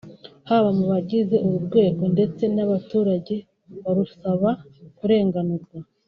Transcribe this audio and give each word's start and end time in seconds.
haba 0.49 0.69
ku 0.77 0.83
bagize 0.91 1.35
uru 1.45 1.57
rwego 1.67 2.03
ndetse 2.13 2.43
n’abaturage 2.55 3.35
barusaba 3.83 4.49
kurenganurwa 4.97 5.77